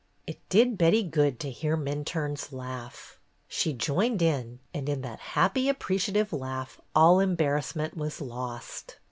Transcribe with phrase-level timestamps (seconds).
[0.25, 3.19] It did Betty good to hear Minturne's laugh.
[3.47, 8.97] She joined in, and in that happy, appreciative laugh all embarrassment was lost.